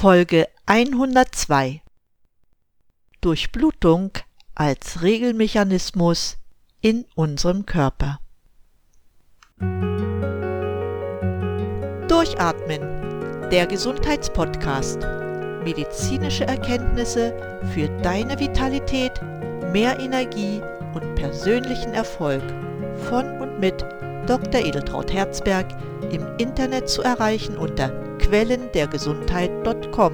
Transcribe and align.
Folge 0.00 0.46
102 0.66 1.82
Durchblutung 3.20 4.12
als 4.54 5.02
Regelmechanismus 5.02 6.36
in 6.80 7.04
unserem 7.16 7.66
Körper. 7.66 8.20
Durchatmen, 12.06 12.80
der 13.50 13.66
Gesundheitspodcast. 13.66 15.00
Medizinische 15.64 16.46
Erkenntnisse 16.46 17.34
für 17.74 17.88
deine 18.00 18.38
Vitalität, 18.38 19.20
mehr 19.72 19.98
Energie 19.98 20.62
und 20.94 21.16
persönlichen 21.16 21.92
Erfolg 21.92 22.44
von 23.08 23.40
und 23.40 23.58
mit 23.58 23.84
Dr. 24.28 24.64
Edeltraut 24.64 25.12
Herzberg 25.12 25.66
im 26.12 26.24
Internet 26.38 26.88
zu 26.88 27.02
erreichen 27.02 27.56
unter 27.58 28.07
quellendergesundheit.com. 28.18 30.12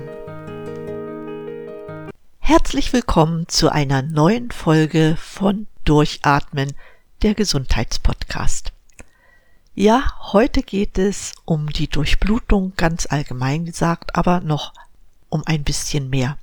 Herzlich 2.39 2.93
willkommen 2.93 3.49
zu 3.49 3.71
einer 3.71 4.03
neuen 4.03 4.51
Folge 4.51 5.17
von 5.19 5.67
Durchatmen, 5.85 6.75
der 7.23 7.35
Gesundheitspodcast. 7.35 8.73
Ja, 9.75 10.13
heute 10.33 10.63
geht 10.63 10.99
es 10.99 11.33
um 11.45 11.71
die 11.71 11.89
Durchblutung 11.89 12.75
ganz 12.77 13.07
allgemein 13.07 13.65
gesagt, 13.65 14.15
aber 14.15 14.41
noch 14.41 14.73
um 15.31 15.43
ein 15.47 15.65
bisschen 15.65 16.11
mehr. 16.11 16.39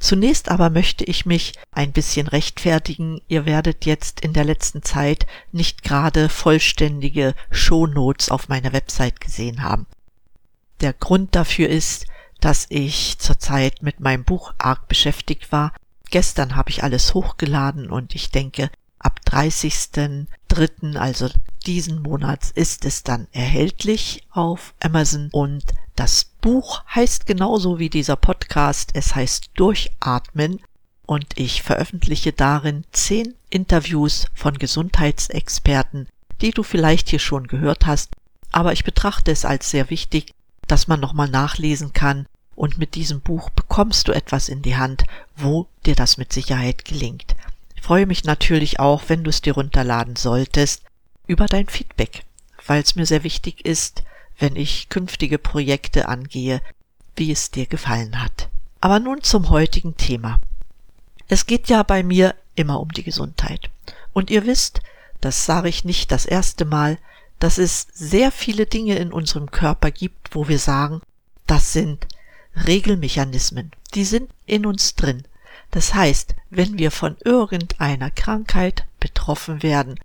Zunächst 0.00 0.48
aber 0.48 0.68
möchte 0.68 1.04
ich 1.04 1.26
mich 1.26 1.52
ein 1.70 1.92
bisschen 1.92 2.26
rechtfertigen. 2.26 3.20
Ihr 3.28 3.46
werdet 3.46 3.84
jetzt 3.84 4.20
in 4.20 4.32
der 4.32 4.44
letzten 4.44 4.82
Zeit 4.82 5.26
nicht 5.52 5.84
gerade 5.84 6.28
vollständige 6.28 7.34
Shownotes 7.52 8.28
auf 8.28 8.48
meiner 8.48 8.72
Website 8.72 9.20
gesehen 9.20 9.62
haben. 9.62 9.86
Der 10.82 10.92
Grund 10.92 11.36
dafür 11.36 11.68
ist, 11.68 12.06
dass 12.40 12.66
ich 12.68 13.16
zurzeit 13.18 13.82
mit 13.82 14.00
meinem 14.00 14.24
Buch 14.24 14.52
arg 14.58 14.88
beschäftigt 14.88 15.52
war. 15.52 15.72
Gestern 16.10 16.56
habe 16.56 16.70
ich 16.70 16.82
alles 16.82 17.14
hochgeladen 17.14 17.88
und 17.88 18.16
ich 18.16 18.32
denke, 18.32 18.68
ab 18.98 19.20
30.03., 19.24 20.96
also 20.96 21.30
diesen 21.66 22.02
Monats, 22.02 22.50
ist 22.50 22.84
es 22.84 23.04
dann 23.04 23.28
erhältlich 23.30 24.26
auf 24.30 24.74
Amazon 24.80 25.28
und 25.30 25.62
das 25.94 26.24
Buch 26.40 26.82
heißt 26.92 27.26
genauso 27.26 27.78
wie 27.78 27.88
dieser 27.88 28.16
Podcast, 28.16 28.90
es 28.94 29.14
heißt 29.14 29.50
Durchatmen 29.54 30.60
und 31.06 31.38
ich 31.38 31.62
veröffentliche 31.62 32.32
darin 32.32 32.84
zehn 32.90 33.34
Interviews 33.50 34.26
von 34.34 34.58
Gesundheitsexperten, 34.58 36.08
die 36.40 36.50
du 36.50 36.64
vielleicht 36.64 37.08
hier 37.10 37.20
schon 37.20 37.46
gehört 37.46 37.86
hast, 37.86 38.16
aber 38.50 38.72
ich 38.72 38.82
betrachte 38.82 39.30
es 39.30 39.44
als 39.44 39.70
sehr 39.70 39.88
wichtig, 39.88 40.34
dass 40.72 40.88
man 40.88 41.00
nochmal 41.00 41.28
nachlesen 41.28 41.92
kann 41.92 42.24
und 42.56 42.78
mit 42.78 42.94
diesem 42.94 43.20
Buch 43.20 43.50
bekommst 43.50 44.08
du 44.08 44.12
etwas 44.12 44.48
in 44.48 44.62
die 44.62 44.78
Hand, 44.78 45.04
wo 45.36 45.66
dir 45.84 45.94
das 45.94 46.16
mit 46.16 46.32
Sicherheit 46.32 46.86
gelingt. 46.86 47.36
Ich 47.74 47.82
freue 47.82 48.06
mich 48.06 48.24
natürlich 48.24 48.80
auch, 48.80 49.02
wenn 49.08 49.22
du 49.22 49.28
es 49.28 49.42
dir 49.42 49.52
runterladen 49.52 50.16
solltest, 50.16 50.82
über 51.26 51.44
dein 51.44 51.68
Feedback, 51.68 52.24
weil 52.66 52.80
es 52.80 52.96
mir 52.96 53.04
sehr 53.04 53.22
wichtig 53.22 53.66
ist, 53.66 54.02
wenn 54.38 54.56
ich 54.56 54.88
künftige 54.88 55.36
Projekte 55.36 56.08
angehe, 56.08 56.62
wie 57.16 57.30
es 57.30 57.50
dir 57.50 57.66
gefallen 57.66 58.22
hat. 58.22 58.48
Aber 58.80 58.98
nun 58.98 59.22
zum 59.22 59.50
heutigen 59.50 59.98
Thema. 59.98 60.40
Es 61.28 61.44
geht 61.44 61.68
ja 61.68 61.82
bei 61.82 62.02
mir 62.02 62.34
immer 62.54 62.80
um 62.80 62.90
die 62.92 63.04
Gesundheit. 63.04 63.68
Und 64.14 64.30
ihr 64.30 64.46
wisst, 64.46 64.80
das 65.20 65.44
sage 65.44 65.68
ich 65.68 65.84
nicht 65.84 66.10
das 66.10 66.24
erste 66.24 66.64
Mal, 66.64 66.96
dass 67.42 67.58
es 67.58 67.88
sehr 67.92 68.30
viele 68.30 68.66
Dinge 68.66 68.94
in 68.94 69.12
unserem 69.12 69.50
Körper 69.50 69.90
gibt, 69.90 70.32
wo 70.32 70.46
wir 70.46 70.60
sagen, 70.60 71.00
das 71.48 71.72
sind 71.72 72.06
Regelmechanismen, 72.68 73.72
die 73.94 74.04
sind 74.04 74.30
in 74.46 74.64
uns 74.64 74.94
drin. 74.94 75.24
Das 75.72 75.92
heißt, 75.92 76.36
wenn 76.50 76.78
wir 76.78 76.92
von 76.92 77.16
irgendeiner 77.24 78.12
Krankheit 78.12 78.84
betroffen 79.00 79.64
werden, 79.64 79.98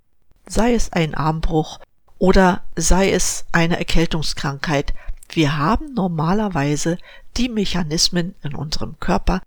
sei 0.48 0.73
es 0.73 0.92
ein 0.93 1.14
Armbruch 1.14 1.80
oder 2.17 2.64
sei 2.75 3.11
es 3.11 3.45
eine 3.52 3.77
Erkältungskrankheit, 3.77 4.95
wir 5.30 5.58
haben 5.58 5.93
normalerweise 5.93 6.98
die 7.37 7.49
Mechanismen 7.49 8.33
in 8.42 8.55
unserem 8.55 8.99
Körper, 8.99 9.43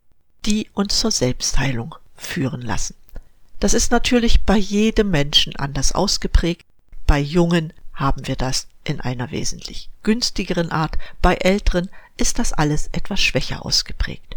die 0.46 0.70
uns 0.74 1.00
zur 1.00 1.10
Selbstheilung 1.10 1.96
führen 2.14 2.62
lassen. 2.62 2.94
Das 3.58 3.74
ist 3.74 3.90
natürlich 3.90 4.42
bei 4.42 4.56
jedem 4.56 5.10
Menschen 5.10 5.56
anders 5.56 5.90
ausgeprägt. 5.90 6.64
Bei 7.10 7.18
Jungen 7.18 7.72
haben 7.92 8.28
wir 8.28 8.36
das 8.36 8.68
in 8.84 9.00
einer 9.00 9.32
wesentlich 9.32 9.90
günstigeren 10.04 10.70
Art, 10.70 10.96
bei 11.20 11.34
älteren 11.34 11.90
ist 12.16 12.38
das 12.38 12.52
alles 12.52 12.88
etwas 12.92 13.18
schwächer 13.18 13.66
ausgeprägt. 13.66 14.36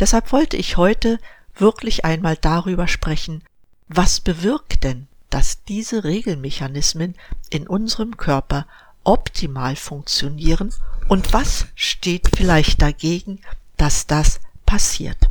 Deshalb 0.00 0.32
wollte 0.32 0.56
ich 0.56 0.78
heute 0.78 1.18
wirklich 1.54 2.06
einmal 2.06 2.38
darüber 2.38 2.88
sprechen, 2.88 3.44
was 3.88 4.20
bewirkt 4.20 4.84
denn, 4.84 5.06
dass 5.28 5.64
diese 5.64 6.02
Regelmechanismen 6.02 7.14
in 7.50 7.68
unserem 7.68 8.16
Körper 8.16 8.66
optimal 9.04 9.76
funktionieren 9.76 10.72
und 11.08 11.34
was 11.34 11.66
steht 11.74 12.34
vielleicht 12.34 12.80
dagegen, 12.80 13.42
dass 13.76 14.06
das 14.06 14.40
passiert. 14.64 15.28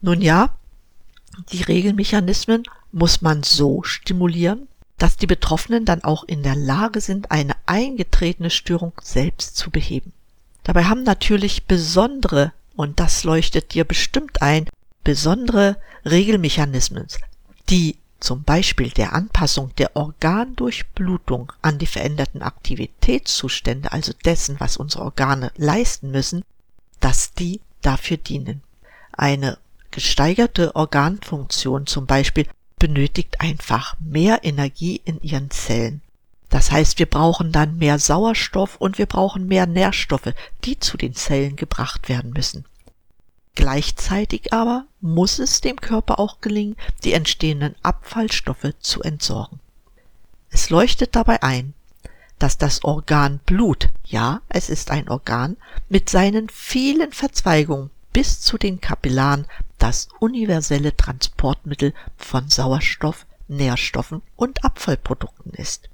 Nun 0.00 0.22
ja, 0.22 0.56
die 1.52 1.64
Regelmechanismen 1.64 2.62
muss 2.92 3.20
man 3.20 3.42
so 3.42 3.82
stimulieren, 3.82 4.66
dass 5.00 5.16
die 5.16 5.26
Betroffenen 5.26 5.86
dann 5.86 6.04
auch 6.04 6.24
in 6.24 6.42
der 6.42 6.54
Lage 6.54 7.00
sind, 7.00 7.30
eine 7.30 7.54
eingetretene 7.64 8.50
Störung 8.50 8.92
selbst 9.02 9.56
zu 9.56 9.70
beheben. 9.70 10.12
Dabei 10.62 10.84
haben 10.84 11.04
natürlich 11.04 11.64
besondere, 11.64 12.52
und 12.76 13.00
das 13.00 13.24
leuchtet 13.24 13.72
dir 13.72 13.84
bestimmt 13.84 14.42
ein, 14.42 14.68
besondere 15.02 15.78
Regelmechanismen, 16.04 17.06
die 17.70 17.96
zum 18.20 18.42
Beispiel 18.42 18.90
der 18.90 19.14
Anpassung 19.14 19.74
der 19.76 19.96
Organdurchblutung 19.96 21.50
an 21.62 21.78
die 21.78 21.86
veränderten 21.86 22.42
Aktivitätszustände, 22.42 23.92
also 23.92 24.12
dessen, 24.26 24.60
was 24.60 24.76
unsere 24.76 25.04
Organe 25.04 25.50
leisten 25.56 26.10
müssen, 26.10 26.44
dass 27.00 27.32
die 27.32 27.62
dafür 27.80 28.18
dienen. 28.18 28.60
Eine 29.12 29.56
gesteigerte 29.90 30.76
Organfunktion 30.76 31.86
zum 31.86 32.04
Beispiel 32.04 32.46
benötigt 32.80 33.40
einfach 33.40 33.94
mehr 34.00 34.40
Energie 34.42 35.00
in 35.04 35.22
ihren 35.22 35.52
Zellen. 35.52 36.02
Das 36.48 36.72
heißt, 36.72 36.98
wir 36.98 37.06
brauchen 37.06 37.52
dann 37.52 37.78
mehr 37.78 38.00
Sauerstoff 38.00 38.76
und 38.76 38.98
wir 38.98 39.06
brauchen 39.06 39.46
mehr 39.46 39.66
Nährstoffe, 39.66 40.34
die 40.64 40.80
zu 40.80 40.96
den 40.96 41.14
Zellen 41.14 41.54
gebracht 41.54 42.08
werden 42.08 42.32
müssen. 42.32 42.64
Gleichzeitig 43.54 44.52
aber 44.52 44.86
muss 45.00 45.38
es 45.38 45.60
dem 45.60 45.80
Körper 45.80 46.18
auch 46.18 46.40
gelingen, 46.40 46.76
die 47.04 47.12
entstehenden 47.12 47.76
Abfallstoffe 47.82 48.74
zu 48.80 49.02
entsorgen. 49.02 49.60
Es 50.50 50.70
leuchtet 50.70 51.14
dabei 51.14 51.42
ein, 51.42 51.74
dass 52.40 52.58
das 52.58 52.82
Organ 52.82 53.38
Blut, 53.46 53.90
ja, 54.04 54.40
es 54.48 54.70
ist 54.70 54.90
ein 54.90 55.08
Organ, 55.08 55.56
mit 55.88 56.08
seinen 56.08 56.48
vielen 56.48 57.12
Verzweigungen 57.12 57.90
bis 58.12 58.40
zu 58.40 58.58
den 58.58 58.80
Kapillaren 58.80 59.46
das 59.80 60.08
universelle 60.20 60.96
Transportmittel 60.96 61.92
von 62.16 62.48
Sauerstoff, 62.48 63.26
Nährstoffen 63.48 64.22
und 64.36 64.64
Abfallprodukten 64.64 65.52
ist. 65.52 65.90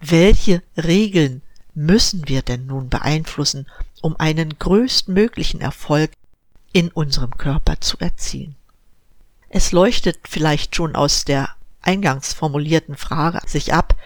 Welche 0.00 0.62
Regeln 0.76 1.42
müssen 1.74 2.28
wir 2.28 2.42
denn 2.42 2.66
nun 2.66 2.88
beeinflussen, 2.88 3.66
um 4.00 4.14
einen 4.20 4.58
größtmöglichen 4.58 5.60
Erfolg 5.60 6.12
in 6.72 6.88
unserem 6.90 7.36
Körper 7.36 7.80
zu 7.80 7.98
erzielen? 7.98 8.54
Es 9.48 9.72
leuchtet 9.72 10.18
vielleicht 10.28 10.76
schon 10.76 10.94
aus 10.94 11.24
der 11.24 11.48
eingangs 11.80 12.34
formulierten 12.34 12.96
Frage 12.96 13.40
sich 13.46 13.72
ab, 13.72 13.96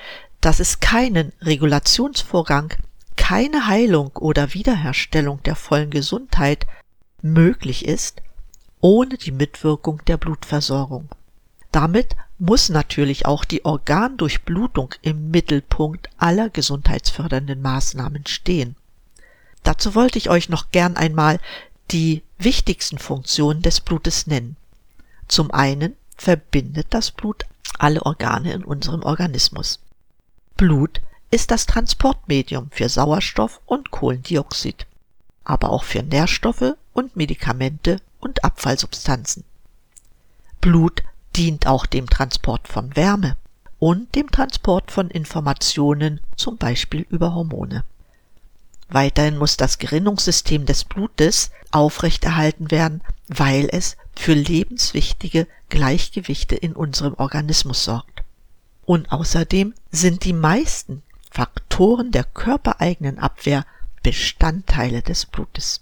dass 0.41 0.61
es 0.61 0.81
keinen 0.81 1.33
Regulationsvorgang, 1.43 2.75
keine 3.17 3.67
Heilung 3.67 4.17
oder 4.17 4.55
Wiederherstellung 4.55 5.43
der 5.43 5.57
vollen 5.57 5.91
Gesundheit 5.91 6.67
möglich 7.21 7.87
ist, 7.87 8.23
ohne 8.83 9.17
die 9.17 9.33
Mitwirkung 9.33 10.03
der 10.07 10.19
Blutversorgung. 10.19 11.09
Damit 11.71 12.17
muss 12.39 12.69
natürlich 12.69 13.25
auch 13.25 13.47
die 13.47 13.65
Organdurchblutung 13.65 14.95
im 15.01 15.31
Mittelpunkt 15.31 16.11
aller 16.19 16.51
gesundheitsfördernden 16.51 17.63
Maßnahmen 17.63 18.27
stehen. 18.27 18.77
Dazu 19.63 19.95
wollte 19.95 20.19
ich 20.19 20.29
euch 20.29 20.51
noch 20.51 20.71
gern 20.71 20.97
einmal 20.97 21.39
die 21.93 22.23
wichtigsten 22.39 22.99
Funktionen 22.99 23.63
des 23.63 23.81
Blutes 23.81 24.27
nennen. 24.27 24.57
Zum 25.29 25.53
einen 25.53 25.97
verbindet 26.17 26.89
das 26.91 27.13
Blut 27.13 27.47
alle 27.79 28.03
Organe 28.05 28.53
in 28.53 28.65
unserem 28.65 29.03
Organismus. 29.03 29.79
Blut 30.57 31.01
ist 31.31 31.51
das 31.51 31.67
Transportmedium 31.67 32.69
für 32.71 32.89
Sauerstoff 32.89 33.61
und 33.65 33.93
Kohlendioxid, 33.93 34.87
aber 35.45 35.71
auch 35.71 35.85
für 35.85 36.03
Nährstoffe 36.03 36.75
und 36.93 37.17
Medikamente 37.17 38.01
und 38.23 38.45
Abfallsubstanzen. 38.45 39.45
Blut 40.61 41.03
dient 41.37 41.67
auch 41.67 41.87
dem 41.87 42.09
Transport 42.09 42.69
von 42.69 42.95
Wärme 42.97 43.37
und 43.79 44.15
dem 44.15 44.31
Transport 44.31 44.91
von 44.91 45.11
Informationen, 45.11 46.21
zum 46.37 46.57
Beispiel 46.57 47.05
über 47.11 47.35
Hormone. 47.35 47.85
Weiterhin 48.89 49.39
muss 49.39 49.57
das 49.57 49.79
Gerinnungssystem 49.79 50.67
des 50.67 50.85
Blutes 50.85 51.51
aufrechterhalten 51.73 52.71
werden, 52.71 53.01
weil 53.27 53.69
es 53.73 53.97
für 54.15 54.35
lebenswichtige 54.35 55.49
Gleichgewichte 55.69 56.55
in 56.55 56.75
unserem 56.75 57.15
Organismus 57.15 57.85
sorgt. 57.85 58.23
Und 58.85 59.11
außerdem 59.11 59.75
sind 59.91 60.25
die 60.25 60.35
meisten 60.35 61.03
Faktoren 61.31 62.13
der 62.13 62.25
körpereigenen 62.25 63.19
Abwehr 63.19 63.65
Bestandteile 64.03 65.03
des 65.03 65.27
Blutes. 65.27 65.81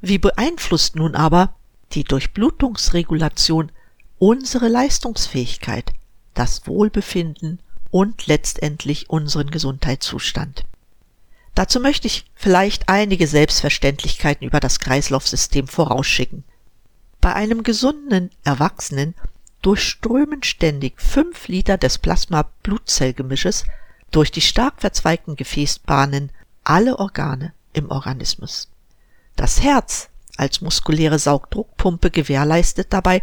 Wie 0.00 0.18
beeinflusst 0.18 0.96
nun 0.96 1.14
aber 1.14 1.54
die 1.92 2.04
Durchblutungsregulation 2.04 3.72
unsere 4.18 4.68
Leistungsfähigkeit, 4.68 5.92
das 6.34 6.66
Wohlbefinden 6.66 7.60
und 7.90 8.26
letztendlich 8.26 9.10
unseren 9.10 9.50
Gesundheitszustand? 9.50 10.64
Dazu 11.54 11.80
möchte 11.80 12.06
ich 12.06 12.24
vielleicht 12.36 12.88
einige 12.88 13.26
Selbstverständlichkeiten 13.26 14.46
über 14.46 14.60
das 14.60 14.78
Kreislaufsystem 14.78 15.66
vorausschicken. 15.66 16.44
Bei 17.20 17.34
einem 17.34 17.64
gesunden 17.64 18.30
Erwachsenen 18.44 19.14
durchströmen 19.62 20.44
ständig 20.44 21.00
fünf 21.02 21.48
Liter 21.48 21.76
des 21.76 21.98
Plasma-Blutzellgemisches 21.98 23.64
durch 24.12 24.30
die 24.30 24.40
stark 24.40 24.80
verzweigten 24.80 25.34
Gefäßbahnen 25.34 26.30
alle 26.62 27.00
Organe 27.00 27.52
im 27.72 27.90
Organismus. 27.90 28.68
Das 29.38 29.62
Herz 29.62 30.08
als 30.36 30.62
muskuläre 30.62 31.20
Saugdruckpumpe 31.20 32.10
gewährleistet 32.10 32.92
dabei, 32.92 33.22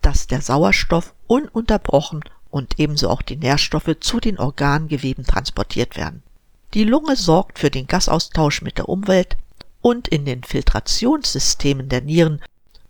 dass 0.00 0.26
der 0.26 0.40
Sauerstoff 0.40 1.12
ununterbrochen 1.26 2.24
und 2.48 2.78
ebenso 2.78 3.10
auch 3.10 3.20
die 3.20 3.36
Nährstoffe 3.36 3.94
zu 4.00 4.18
den 4.18 4.38
Organgeweben 4.38 5.26
transportiert 5.26 5.98
werden. 5.98 6.22
Die 6.72 6.84
Lunge 6.84 7.16
sorgt 7.16 7.58
für 7.58 7.70
den 7.70 7.86
Gasaustausch 7.86 8.62
mit 8.62 8.78
der 8.78 8.88
Umwelt 8.88 9.36
und 9.82 10.08
in 10.08 10.24
den 10.24 10.42
Filtrationssystemen 10.42 11.90
der 11.90 12.00
Nieren 12.00 12.40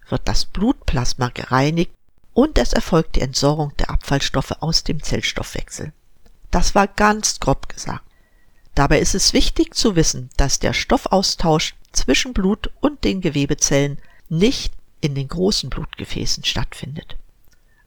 wird 0.09 0.23
das 0.29 0.45
Blutplasma 0.45 1.31
gereinigt 1.35 1.91
und 2.33 2.59
es 2.59 2.73
erfolgt 2.73 3.17
die 3.17 3.23
Entsorgung 3.23 3.77
der 3.81 3.91
Abfallstoffe 3.91 4.53
aus 4.61 4.85
dem 4.85 5.03
Zellstoffwechsel. 5.03 5.93
Das 6.53 6.77
war 6.77 6.87
ganz 6.87 7.41
grob 7.41 7.69
gesagt. 7.69 8.05
Dabei 8.77 9.01
ist 9.01 9.17
es 9.17 9.33
wichtig 9.33 9.75
zu 9.75 9.97
wissen, 9.97 10.31
dass 10.37 10.61
der 10.61 10.75
Stoffaustausch 10.75 11.75
zwischen 11.93 12.33
Blut 12.33 12.71
und 12.81 13.05
den 13.05 13.21
Gewebezellen 13.21 13.99
nicht 14.29 14.73
in 15.01 15.15
den 15.15 15.29
großen 15.29 15.71
Blutgefäßen 15.71 16.45
stattfindet, 16.45 17.17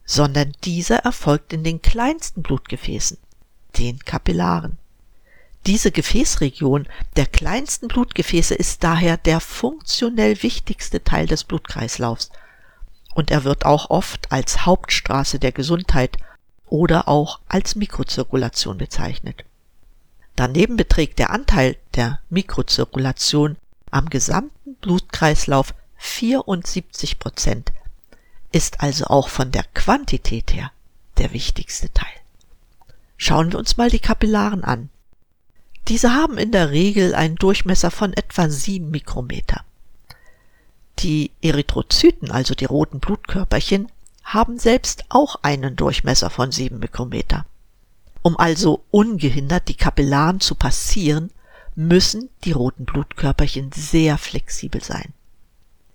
sondern 0.04 0.52
dieser 0.64 0.98
erfolgt 0.98 1.52
in 1.52 1.64
den 1.64 1.82
kleinsten 1.82 2.42
Blutgefäßen, 2.42 3.18
den 3.78 3.98
Kapillaren. 4.00 4.78
Diese 5.66 5.90
Gefäßregion 5.90 6.86
der 7.16 7.26
kleinsten 7.26 7.88
Blutgefäße 7.88 8.54
ist 8.54 8.84
daher 8.84 9.16
der 9.16 9.40
funktionell 9.40 10.42
wichtigste 10.42 11.02
Teil 11.02 11.26
des 11.26 11.42
Blutkreislaufs 11.42 12.30
und 13.14 13.30
er 13.30 13.44
wird 13.44 13.64
auch 13.64 13.90
oft 13.90 14.30
als 14.30 14.64
Hauptstraße 14.64 15.38
der 15.40 15.50
Gesundheit 15.50 16.18
oder 16.66 17.08
auch 17.08 17.40
als 17.48 17.74
Mikrozirkulation 17.74 18.78
bezeichnet. 18.78 19.44
Daneben 20.36 20.76
beträgt 20.76 21.18
der 21.18 21.30
Anteil 21.30 21.76
der 21.94 22.20
Mikrozirkulation 22.28 23.56
am 23.90 24.10
gesamten 24.10 24.74
Blutkreislauf 24.76 25.74
74 25.96 27.18
Prozent, 27.18 27.72
ist 28.52 28.80
also 28.80 29.06
auch 29.06 29.28
von 29.28 29.50
der 29.50 29.64
Quantität 29.74 30.52
her 30.54 30.70
der 31.18 31.32
wichtigste 31.32 31.92
Teil. 31.92 32.06
Schauen 33.16 33.52
wir 33.52 33.58
uns 33.58 33.76
mal 33.76 33.90
die 33.90 33.98
Kapillaren 33.98 34.64
an. 34.64 34.90
Diese 35.88 36.12
haben 36.12 36.36
in 36.36 36.52
der 36.52 36.70
Regel 36.70 37.14
einen 37.14 37.36
Durchmesser 37.36 37.90
von 37.90 38.12
etwa 38.12 38.48
7 38.48 38.90
Mikrometer. 38.90 39.64
Die 40.98 41.30
Erythrozyten, 41.42 42.30
also 42.30 42.54
die 42.54 42.64
roten 42.64 43.00
Blutkörperchen, 43.00 43.90
haben 44.24 44.58
selbst 44.58 45.04
auch 45.08 45.36
einen 45.42 45.76
Durchmesser 45.76 46.30
von 46.30 46.50
7 46.50 46.78
Mikrometer. 46.78 47.46
Um 48.22 48.36
also 48.36 48.82
ungehindert 48.90 49.68
die 49.68 49.76
Kapillaren 49.76 50.40
zu 50.40 50.56
passieren, 50.56 51.30
müssen 51.76 52.30
die 52.44 52.52
roten 52.52 52.86
Blutkörperchen 52.86 53.70
sehr 53.72 54.18
flexibel 54.18 54.82
sein. 54.82 55.12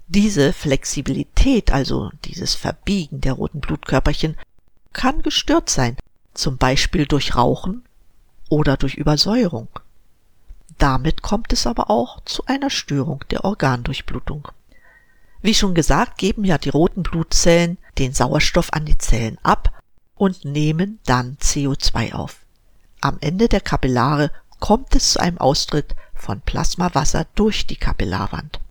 Diese 0.07 0.53
Flexibilität, 0.53 1.71
also 1.71 2.11
dieses 2.25 2.53
Verbiegen 2.53 3.21
der 3.21 3.33
roten 3.33 3.61
Blutkörperchen, 3.61 4.37
kann 4.93 5.23
gestört 5.23 5.69
sein, 5.69 5.97
zum 6.33 6.57
Beispiel 6.57 7.05
durch 7.07 7.35
Rauchen 7.35 7.83
oder 8.49 8.77
durch 8.77 8.95
Übersäuerung. 8.95 9.67
Damit 10.77 11.21
kommt 11.21 11.53
es 11.53 11.65
aber 11.65 11.89
auch 11.89 12.21
zu 12.25 12.45
einer 12.45 12.69
Störung 12.69 13.23
der 13.31 13.43
Organdurchblutung. 13.43 14.47
Wie 15.41 15.53
schon 15.53 15.73
gesagt, 15.73 16.17
geben 16.17 16.43
ja 16.43 16.57
die 16.57 16.69
roten 16.69 17.03
Blutzellen 17.03 17.77
den 17.97 18.13
Sauerstoff 18.13 18.73
an 18.73 18.85
die 18.85 18.97
Zellen 18.97 19.37
ab 19.41 19.81
und 20.15 20.45
nehmen 20.45 20.99
dann 21.05 21.37
CO2 21.37 22.13
auf. 22.13 22.37
Am 22.99 23.17
Ende 23.21 23.47
der 23.47 23.61
Kapillare 23.61 24.31
kommt 24.61 24.95
es 24.95 25.13
zu 25.13 25.19
einem 25.19 25.39
Austritt 25.39 25.95
von 26.13 26.39
Plasmawasser 26.39 27.25
durch 27.35 27.67
die 27.67 27.75
Kapillarwand. 27.75 28.61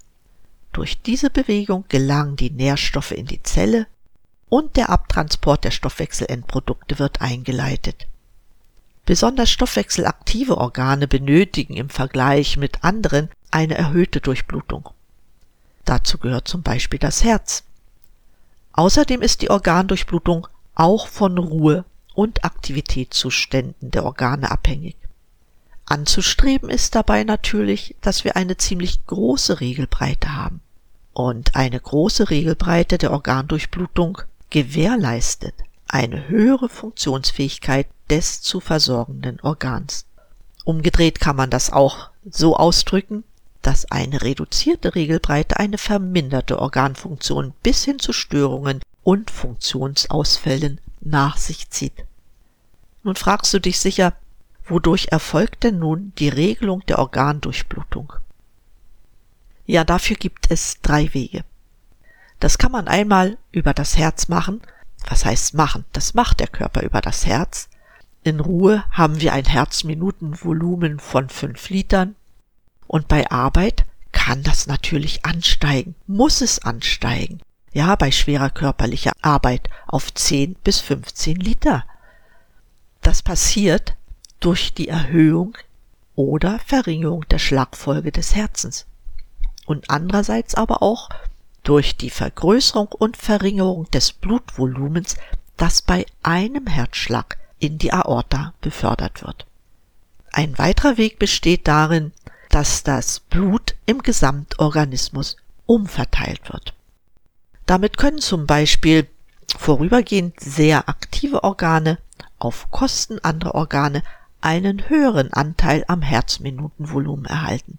Durch 0.73 1.03
diese 1.03 1.31
Bewegung 1.31 1.85
gelangen 1.89 2.37
die 2.37 2.51
Nährstoffe 2.51 3.11
in 3.11 3.27
die 3.27 3.43
Zelle 3.43 3.87
und 4.49 4.77
der 4.77 4.89
Abtransport 4.89 5.65
der 5.65 5.73
Stoffwechselendprodukte 5.73 6.99
wird 7.01 7.21
eingeleitet. 7.21 8.07
Besonders 9.05 9.51
stoffwechselaktive 9.51 10.57
Organe 10.57 11.09
benötigen 11.09 11.75
im 11.75 11.91
Vergleich 11.91 12.57
mit 12.57 12.85
anderen 12.85 13.29
eine 13.51 13.75
erhöhte 13.75 14.21
Durchblutung. 14.21 14.91
Dazu 15.85 16.19
gehört 16.19 16.47
zum 16.47 16.63
Beispiel 16.63 17.01
das 17.01 17.25
Herz. 17.25 17.65
Außerdem 18.73 19.23
ist 19.23 19.43
die 19.43 19.51
Organdurchblutung 19.51 20.47
auch 20.77 21.09
von 21.09 21.37
Ruhe 21.37 21.85
und 22.15 22.45
Aktivitätszuständen 22.45 23.91
der 23.91 24.05
Organe 24.05 24.53
abhängig. 24.53 24.97
Anzustreben 25.91 26.71
ist 26.71 26.95
dabei 26.95 27.25
natürlich, 27.25 27.97
dass 28.01 28.23
wir 28.23 28.37
eine 28.37 28.57
ziemlich 28.57 29.05
große 29.07 29.61
Regelbreite 29.61 30.37
haben. 30.37 30.61
Und 31.13 31.57
eine 31.57 31.81
große 31.81 32.31
Regelbreite 32.31 32.97
der 32.97 33.11
Organdurchblutung 33.11 34.19
gewährleistet 34.51 35.55
eine 35.89 36.29
höhere 36.29 36.69
Funktionsfähigkeit 36.69 37.89
des 38.09 38.41
zu 38.41 38.61
versorgenden 38.61 39.41
Organs. 39.41 40.07
Umgedreht 40.65 41.19
kann 41.19 41.35
man 41.35 41.51
das 41.51 41.73
auch 41.73 42.11
so 42.31 42.57
ausdrücken, 42.57 43.25
dass 43.63 43.91
eine 43.91 44.23
reduzierte 44.23 44.95
Regelbreite 44.95 45.59
eine 45.59 45.77
verminderte 45.77 46.61
Organfunktion 46.61 47.53
bis 47.65 47.85
hin 47.85 47.99
zu 47.99 48.13
Störungen 48.13 48.81
und 49.03 49.33
Funktionsausfällen 49.33 50.81
nach 51.01 51.37
sich 51.37 51.69
zieht. 51.71 52.05
Nun 53.03 53.17
fragst 53.17 53.53
du 53.53 53.59
dich 53.59 53.81
sicher, 53.81 54.13
wodurch 54.71 55.09
erfolgt 55.11 55.65
denn 55.65 55.79
nun 55.79 56.13
die 56.19 56.29
Regelung 56.29 56.85
der 56.87 56.99
Organdurchblutung? 56.99 58.13
Ja, 59.67 59.85
dafür 59.85 60.17
gibt 60.17 60.51
es 60.51 60.81
drei 60.81 61.13
Wege. 61.15 61.45
Das 62.39 62.57
kann 62.57 62.73
man 62.73 62.89
einmal 62.89 63.37
über 63.53 63.75
das 63.75 63.99
Herz 63.99 64.29
machen, 64.29 64.63
was 65.09 65.25
heißt 65.25 65.55
machen? 65.55 65.85
Das 65.93 66.15
macht 66.15 66.41
der 66.41 66.47
Körper 66.47 66.83
über 66.83 67.01
das 67.01 67.27
Herz. 67.27 67.69
In 68.23 68.41
Ruhe 68.41 68.85
haben 68.91 69.21
wir 69.21 69.33
ein 69.33 69.45
Herzminutenvolumen 69.45 70.99
von 70.99 71.29
fünf 71.29 71.71
Litern 71.71 72.17
und 72.87 73.09
bei 73.09 73.31
Arbeit 73.31 73.87
kann 74.13 74.43
das 74.43 74.67
natürlich 74.67 75.25
ansteigen, 75.25 75.95
muss 76.07 76.41
es 76.41 76.59
ansteigen. 76.61 77.41
Ja, 77.73 77.95
bei 77.95 78.11
schwerer 78.11 78.51
körperlicher 78.51 79.13
Arbeit 79.23 79.71
auf 79.87 80.13
10 80.13 80.55
bis 80.65 80.81
15 80.81 81.37
Liter. 81.37 81.85
Das 83.01 83.23
passiert 83.23 83.95
durch 84.41 84.75
die 84.75 84.89
Erhöhung 84.89 85.57
oder 86.17 86.59
Verringerung 86.67 87.27
der 87.29 87.39
Schlagfolge 87.39 88.13
des 88.13 88.35
Herzens 88.35 88.87
und 89.67 89.89
andererseits 89.89 90.55
aber 90.55 90.83
auch 90.83 91.09
durch 91.63 91.97
die 91.97 92.11
Vergrößerung 92.11 92.89
und 92.89 93.17
Verringerung 93.17 93.91
des 93.91 94.13
Blutvolumens, 94.13 95.17
das 95.57 95.83
bei 95.83 96.07
einem 96.23 96.67
Herzschlag 96.67 97.39
in 97.59 97.79
die 97.79 97.93
Aorta 97.93 98.55
befördert 98.61 99.23
wird. 99.23 99.47
Ein 100.33 100.57
weiterer 100.59 100.97
Weg 100.97 101.19
besteht 101.19 101.69
darin, 101.69 102.13
dass 102.49 102.83
das 102.83 103.21
Blut 103.21 103.75
im 103.87 104.03
Gesamtorganismus 104.03 105.37
umverteilt 105.67 106.53
wird. 106.53 106.75
Damit 107.67 107.99
können 107.99 108.19
zum 108.19 108.47
Beispiel 108.47 109.07
vorübergehend 109.57 110.41
sehr 110.41 110.89
aktive 110.89 111.45
Organe 111.45 111.99
auf 112.39 112.71
Kosten 112.71 113.19
anderer 113.21 113.55
Organe 113.55 114.03
einen 114.41 114.89
höheren 114.89 115.33
Anteil 115.33 115.85
am 115.89 116.03
Herzminutenvolumen 116.03 117.27
erhalten. 117.27 117.79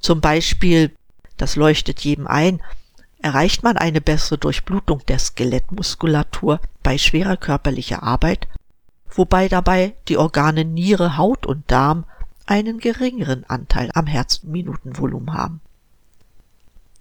Zum 0.00 0.20
Beispiel, 0.20 0.92
das 1.36 1.56
leuchtet 1.56 2.00
jedem 2.00 2.26
ein, 2.26 2.60
erreicht 3.22 3.62
man 3.62 3.76
eine 3.76 4.00
bessere 4.00 4.38
Durchblutung 4.38 5.04
der 5.06 5.18
Skelettmuskulatur 5.18 6.60
bei 6.82 6.96
schwerer 6.96 7.36
körperlicher 7.36 8.02
Arbeit, 8.02 8.48
wobei 9.10 9.48
dabei 9.48 9.94
die 10.08 10.16
Organe 10.16 10.64
Niere, 10.64 11.16
Haut 11.16 11.46
und 11.46 11.70
Darm 11.70 12.04
einen 12.46 12.78
geringeren 12.78 13.44
Anteil 13.48 13.90
am 13.94 14.06
Herzminutenvolumen 14.06 15.34
haben. 15.34 15.60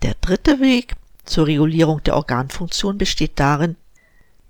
Der 0.02 0.16
dritte 0.22 0.60
Weg 0.60 0.96
zur 1.26 1.48
Regulierung 1.48 2.04
der 2.04 2.16
Organfunktion 2.16 2.98
besteht 2.98 3.40
darin, 3.40 3.76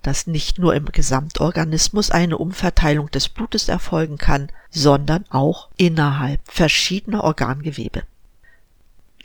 dass 0.02 0.26
nicht 0.26 0.58
nur 0.58 0.74
im 0.74 0.86
Gesamtorganismus 0.86 2.10
eine 2.10 2.38
Umverteilung 2.38 3.10
des 3.10 3.28
Blutes 3.28 3.68
erfolgen 3.68 4.18
kann, 4.18 4.48
sondern 4.70 5.24
auch 5.30 5.68
innerhalb 5.76 6.40
verschiedener 6.44 7.24
Organgewebe. 7.24 8.02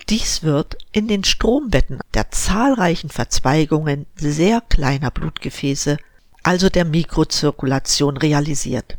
Dies 0.09 0.43
wird 0.43 0.77
in 0.91 1.07
den 1.07 1.23
Strombetten 1.23 1.99
der 2.13 2.29
zahlreichen 2.29 3.09
Verzweigungen 3.09 4.05
sehr 4.15 4.61
kleiner 4.61 5.09
Blutgefäße, 5.09 5.97
also 6.43 6.69
der 6.69 6.85
Mikrozirkulation, 6.85 8.17
realisiert. 8.17 8.97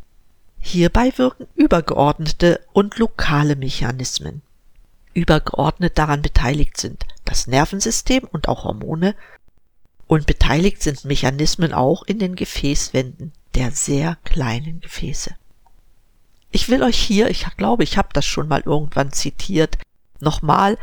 Hierbei 0.59 1.13
wirken 1.17 1.47
übergeordnete 1.55 2.61
und 2.73 2.99
lokale 2.99 3.55
Mechanismen. 3.55 4.43
Übergeordnet 5.15 5.97
daran 5.97 6.23
beteiligt 6.23 6.77
sind 6.77 7.07
das 7.25 7.47
Nervensystem 7.47 8.25
und 8.25 8.49
auch 8.49 8.65
Hormone, 8.65 9.15
und 10.07 10.27
beteiligt 10.27 10.83
sind 10.83 11.05
Mechanismen 11.05 11.73
auch 11.73 12.03
in 12.05 12.19
den 12.19 12.37
Gefäßwänden 12.37 13.33
der 13.55 13.71
sehr 13.71 14.17
kleinen 14.25 14.81
Gefäße. 14.81 15.35
Ich 16.51 16.69
will 16.69 16.83
euch 16.83 16.99
hier, 16.99 17.29
ich 17.29 17.47
glaube, 17.57 17.85
ich 17.85 17.99
habe 17.99 18.09
das 18.13 18.25
schon 18.25 18.49
mal 18.49 18.63
irgendwann 18.65 19.13
zitiert, 19.13 19.79
nochmal 20.21 20.79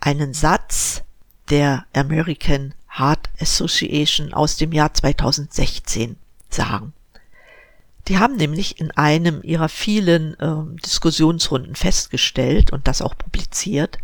einen 0.00 0.34
Satz 0.34 1.02
der 1.50 1.84
American 1.92 2.74
Heart 2.98 3.28
Association 3.40 4.32
aus 4.32 4.56
dem 4.56 4.72
Jahr 4.72 4.94
2016 4.94 6.16
sagen. 6.48 6.92
Die 8.08 8.18
haben 8.18 8.36
nämlich 8.36 8.80
in 8.80 8.90
einem 8.92 9.42
ihrer 9.42 9.68
vielen 9.68 10.38
äh, 10.40 10.80
Diskussionsrunden 10.84 11.76
festgestellt 11.76 12.72
und 12.72 12.88
das 12.88 13.00
auch 13.00 13.16
publiziert, 13.16 13.98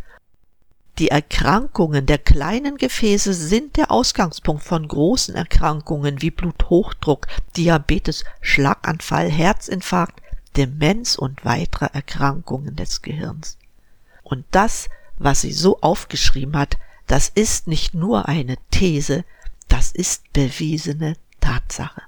die 0.99 1.09
Erkrankungen 1.09 2.07
der 2.07 2.19
kleinen 2.19 2.77
Gefäße 2.77 3.33
sind 3.33 3.77
der 3.77 3.91
Ausgangspunkt 3.91 4.65
von 4.65 4.87
großen 4.87 5.35
Erkrankungen 5.35 6.21
wie 6.23 6.31
Bluthochdruck, 6.31 7.27
Diabetes, 7.57 8.25
Schlaganfall, 8.41 9.31
Herzinfarkt, 9.31 10.21
Demenz 10.57 11.17
und 11.17 11.45
weitere 11.45 11.87
Erkrankungen 11.93 12.75
des 12.75 13.03
Gehirns. 13.03 13.59
Und 14.23 14.45
das 14.51 14.89
was 15.19 15.41
sie 15.43 15.53
so 15.53 15.81
aufgeschrieben 15.81 16.57
hat, 16.57 16.79
das 17.07 17.29
ist 17.29 17.67
nicht 17.67 17.95
nur 17.95 18.29
eine 18.29 18.57
These, 18.71 19.25
das 19.69 19.93
ist 19.93 20.33
bewiesene 20.33 21.15
Tatsache. 21.41 22.03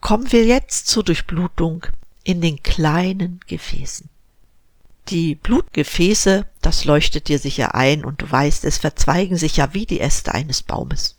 Kommen 0.00 0.30
wir 0.32 0.44
jetzt 0.44 0.88
zur 0.88 1.04
Durchblutung 1.04 1.86
in 2.22 2.40
den 2.40 2.62
kleinen 2.62 3.40
Gefäßen. 3.46 4.08
Die 5.08 5.36
Blutgefäße, 5.36 6.46
das 6.66 6.84
leuchtet 6.84 7.28
dir 7.28 7.38
sicher 7.38 7.76
ein 7.76 8.04
und 8.04 8.22
du 8.22 8.28
weißt, 8.28 8.64
es 8.64 8.78
verzweigen 8.78 9.36
sich 9.36 9.56
ja 9.56 9.72
wie 9.72 9.86
die 9.86 10.00
Äste 10.00 10.34
eines 10.34 10.64
Baumes. 10.64 11.14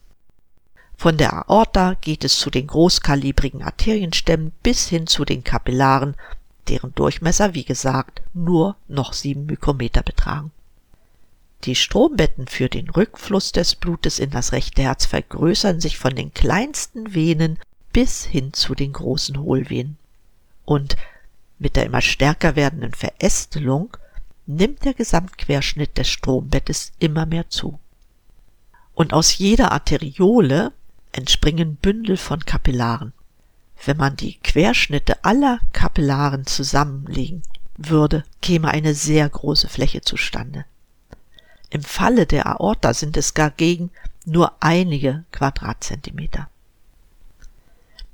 Von 0.98 1.18
der 1.18 1.32
Aorta 1.32 1.94
geht 2.02 2.26
es 2.26 2.38
zu 2.38 2.50
den 2.50 2.68
großkalibrigen 2.68 3.64
Arterienstämmen 3.64 4.52
bis 4.62 4.90
hin 4.90 5.08
zu 5.08 5.24
den 5.24 5.46
Kapillaren 5.46 6.18
deren 6.68 6.94
Durchmesser, 6.96 7.54
wie 7.54 7.64
gesagt, 7.64 8.22
nur 8.34 8.76
noch 8.90 9.14
sieben 9.14 9.46
Mikrometer 9.46 10.04
betragen. 10.04 10.52
Die 11.64 11.76
Strombetten 11.76 12.50
für 12.50 12.68
den 12.68 12.90
Rückfluss 12.90 13.54
des 13.54 13.76
Blutes 13.76 14.20
in 14.20 14.32
das 14.32 14.52
rechte 14.52 14.82
Herz 14.82 15.06
vergrößern 15.06 15.80
sich 15.80 15.98
von 15.98 16.14
den 16.14 16.34
kleinsten 16.34 17.16
Venen 17.16 17.58
bis 17.94 18.26
hin 18.26 18.52
zu 18.52 18.76
den 18.76 18.92
großen 18.92 19.40
Hohlvenen. 19.40 19.98
Und 20.66 20.98
mit 21.58 21.78
der 21.78 21.86
immer 21.86 22.02
stärker 22.02 22.58
werdenden 22.58 22.94
Verästelung 22.94 23.96
nimmt 24.48 24.86
der 24.86 24.94
Gesamtquerschnitt 24.94 25.98
des 25.98 26.10
Strombettes 26.10 26.94
immer 27.00 27.26
mehr 27.26 27.50
zu. 27.50 27.80
Und 28.94 29.14
aus 29.14 29.38
jeder 29.38 29.72
Arteriole 29.72 30.72
entspringen 31.12 31.76
Bündel 31.76 32.18
von 32.18 32.40
Kapillaren. 32.46 33.14
Wenn 33.86 33.98
man 33.98 34.16
die 34.16 34.40
Querschnitte 34.40 35.24
aller 35.24 35.60
Kapillaren 35.74 36.48
zusammenlegen 36.48 37.44
würde, 37.78 38.24
käme 38.42 38.70
eine 38.70 38.96
sehr 38.96 39.30
große 39.30 39.70
Fläche 39.70 40.02
zustande. 40.02 40.66
Im 41.70 41.84
Falle 41.84 42.26
der 42.26 42.48
Aorta 42.48 42.94
sind 42.94 43.18
es 43.18 43.34
dagegen 43.34 43.92
nur 44.26 44.54
einige 44.62 45.26
Quadratzentimeter. 45.32 46.50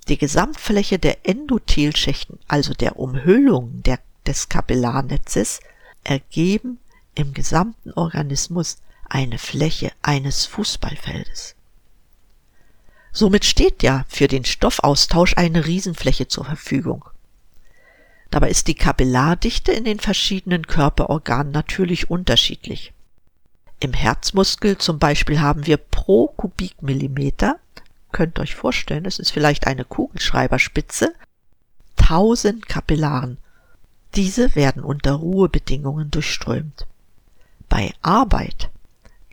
Die 0.10 0.18
Gesamtfläche 0.18 1.00
der 1.00 1.26
Endothelschächten, 1.26 2.40
also 2.48 2.74
der 2.74 3.00
Umhüllung 3.00 3.84
der, 3.84 4.00
des 4.26 4.50
Kapillarnetzes, 4.50 5.62
ergeben 6.04 6.80
im 7.16 7.34
gesamten 7.34 7.92
Organismus 7.94 8.78
eine 9.10 9.38
Fläche 9.38 9.92
eines 10.02 10.46
Fußballfeldes. 10.46 11.56
Somit 13.12 13.46
steht 13.46 13.84
ja 13.84 14.06
für 14.08 14.28
den 14.28 14.44
Stoffaustausch 14.44 15.38
eine 15.38 15.68
Riesenfläche 15.68 16.28
zur 16.28 16.46
Verfügung. 16.46 17.06
Dabei 18.32 18.50
ist 18.50 18.68
die 18.68 18.74
Kapillardichte 18.74 19.72
in 19.72 19.84
den 19.84 20.00
verschiedenen 20.00 20.66
Körperorganen 20.66 21.54
natürlich 21.54 22.10
unterschiedlich. 22.10 22.92
Im 23.80 23.94
Herzmuskel 23.94 24.80
zum 24.80 24.98
Beispiel 24.98 25.40
haben 25.40 25.68
wir 25.68 25.78
pro 25.78 26.30
Kubikmillimeter, 26.30 27.60
könnt 28.12 28.40
euch 28.40 28.56
vorstellen, 28.56 29.06
es 29.06 29.20
ist 29.20 29.30
vielleicht 29.30 29.68
eine 29.68 29.86
Kugelschreiberspitze, 29.86 31.14
1000 31.98 32.68
Kapillaren. 32.68 33.38
Diese 34.16 34.56
werden 34.56 34.84
unter 34.84 35.14
Ruhebedingungen 35.14 36.12
durchströmt. 36.12 36.86
Bei 37.68 37.94
Arbeit 38.02 38.70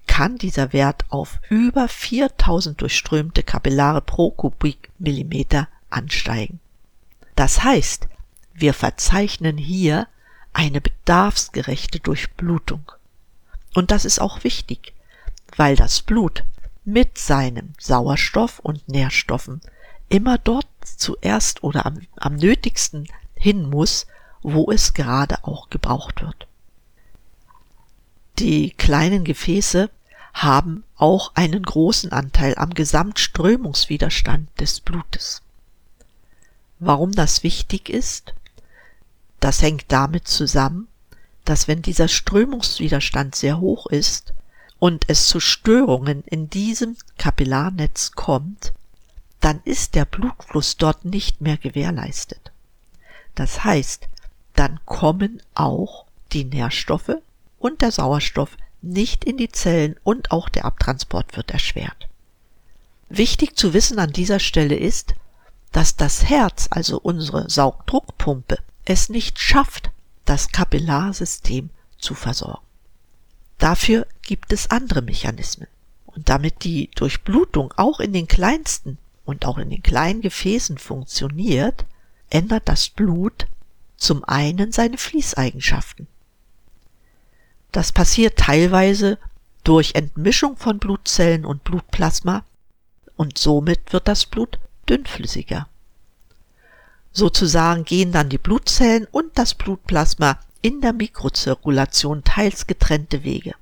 kann 0.06 0.38
dieser 0.38 0.72
Wert 0.72 1.04
auf 1.10 1.40
über 1.50 1.86
4000 1.86 2.80
durchströmte 2.80 3.42
Kapillare 3.42 4.00
pro 4.00 4.30
Kubikmillimeter 4.30 5.68
ansteigen. 5.90 6.60
Das 7.36 7.62
heißt, 7.62 8.08
wir 8.54 8.74
verzeichnen 8.74 9.56
hier 9.56 10.08
eine 10.52 10.80
bedarfsgerechte 10.80 12.00
Durchblutung. 12.00 12.90
Und 13.74 13.90
das 13.90 14.04
ist 14.04 14.20
auch 14.20 14.44
wichtig, 14.44 14.94
weil 15.56 15.76
das 15.76 16.02
Blut 16.02 16.44
mit 16.84 17.18
seinem 17.18 17.72
Sauerstoff 17.78 18.58
und 18.58 18.88
Nährstoffen 18.88 19.60
immer 20.08 20.38
dort 20.38 20.66
zuerst 20.82 21.62
oder 21.62 21.86
am, 21.86 22.00
am 22.16 22.36
nötigsten 22.36 23.06
hin 23.34 23.68
muss, 23.68 24.06
wo 24.42 24.70
es 24.70 24.94
gerade 24.94 25.44
auch 25.44 25.70
gebraucht 25.70 26.22
wird. 26.22 26.46
Die 28.38 28.70
kleinen 28.70 29.24
Gefäße 29.24 29.90
haben 30.32 30.84
auch 30.96 31.32
einen 31.34 31.62
großen 31.62 32.12
Anteil 32.12 32.54
am 32.56 32.70
Gesamtströmungswiderstand 32.70 34.48
des 34.58 34.80
Blutes. 34.80 35.42
Warum 36.78 37.12
das 37.12 37.42
wichtig 37.42 37.90
ist? 37.90 38.34
Das 39.40 39.60
hängt 39.60 39.86
damit 39.88 40.28
zusammen, 40.28 40.88
dass 41.44 41.68
wenn 41.68 41.82
dieser 41.82 42.08
Strömungswiderstand 42.08 43.34
sehr 43.34 43.60
hoch 43.60 43.86
ist 43.86 44.32
und 44.78 45.04
es 45.08 45.26
zu 45.26 45.40
Störungen 45.40 46.22
in 46.24 46.48
diesem 46.48 46.96
Kapillarnetz 47.18 48.12
kommt, 48.12 48.72
dann 49.40 49.60
ist 49.64 49.94
der 49.94 50.04
Blutfluss 50.04 50.76
dort 50.76 51.04
nicht 51.04 51.40
mehr 51.40 51.56
gewährleistet. 51.56 52.52
Das 53.34 53.64
heißt, 53.64 54.08
dann 54.60 54.78
kommen 54.84 55.42
auch 55.54 56.04
die 56.32 56.44
Nährstoffe 56.44 57.16
und 57.58 57.80
der 57.80 57.92
Sauerstoff 57.92 58.58
nicht 58.82 59.24
in 59.24 59.38
die 59.38 59.48
Zellen 59.48 59.96
und 60.04 60.32
auch 60.32 60.50
der 60.50 60.66
Abtransport 60.66 61.34
wird 61.34 61.50
erschwert. 61.50 62.10
Wichtig 63.08 63.56
zu 63.56 63.72
wissen 63.72 63.98
an 63.98 64.12
dieser 64.12 64.38
Stelle 64.38 64.76
ist, 64.76 65.14
dass 65.72 65.96
das 65.96 66.24
Herz, 66.28 66.68
also 66.70 67.00
unsere 67.00 67.48
Saugdruckpumpe, 67.48 68.58
es 68.84 69.08
nicht 69.08 69.38
schafft, 69.38 69.92
das 70.26 70.52
Kapillarsystem 70.52 71.70
zu 71.96 72.14
versorgen. 72.14 72.66
Dafür 73.56 74.06
gibt 74.20 74.52
es 74.52 74.70
andere 74.70 75.00
Mechanismen. 75.00 75.68
Und 76.04 76.28
damit 76.28 76.64
die 76.64 76.90
Durchblutung 76.96 77.72
auch 77.78 77.98
in 77.98 78.12
den 78.12 78.28
kleinsten 78.28 78.98
und 79.24 79.46
auch 79.46 79.56
in 79.56 79.70
den 79.70 79.82
kleinen 79.82 80.20
Gefäßen 80.20 80.76
funktioniert, 80.76 81.86
ändert 82.28 82.68
das 82.68 82.90
Blut 82.90 83.46
zum 84.00 84.24
einen 84.24 84.72
seine 84.72 84.98
Fließeigenschaften. 84.98 86.08
Das 87.70 87.92
passiert 87.92 88.36
teilweise 88.36 89.18
durch 89.62 89.94
Entmischung 89.94 90.56
von 90.56 90.78
Blutzellen 90.78 91.44
und 91.44 91.62
Blutplasma 91.62 92.44
und 93.14 93.38
somit 93.38 93.92
wird 93.92 94.08
das 94.08 94.26
Blut 94.26 94.58
dünnflüssiger. 94.88 95.68
Sozusagen 97.12 97.84
gehen 97.84 98.10
dann 98.10 98.28
die 98.28 98.38
Blutzellen 98.38 99.06
und 99.10 99.36
das 99.36 99.54
Blutplasma 99.54 100.38
in 100.62 100.80
der 100.80 100.92
Mikrozirkulation 100.92 102.24
teils 102.24 102.66
getrennte 102.66 103.22
Wege. 103.22 103.54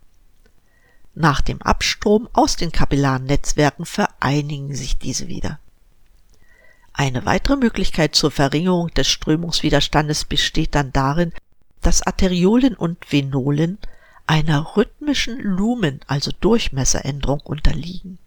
Nach 1.15 1.41
dem 1.41 1.61
Abstrom 1.63 2.29
aus 2.33 2.57
den 2.57 2.71
kapillaren 2.71 3.25
Netzwerken 3.25 3.85
vereinigen 3.85 4.75
sich 4.75 4.99
diese 4.99 5.27
wieder. 5.27 5.59
Eine 6.99 7.25
weitere 7.25 7.55
Möglichkeit 7.55 8.17
zur 8.17 8.33
Verringerung 8.33 8.89
des 8.89 9.07
Strömungswiderstandes 9.07 10.25
besteht 10.25 10.75
dann 10.75 10.93
darin, 10.93 11.33
dass 11.81 12.03
Arteriolen 12.03 12.75
und 12.75 13.13
Venolen 13.13 13.79
einer 14.27 14.77
rhythmischen 14.77 15.39
Lumen, 15.39 16.01
also 16.09 16.33
Durchmesseränderung 16.41 17.39
unterliegen. 17.39 18.19